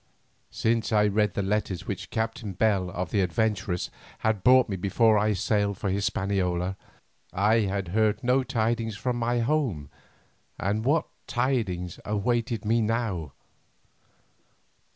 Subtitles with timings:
[0.49, 5.15] Since I read the letters which Captain Bell of the "Adventuress" had brought me before
[5.19, 6.75] I sailed for Hispaniola,
[7.31, 9.91] I had heard no tidings from my home,
[10.57, 13.33] and what tidings awaited me now?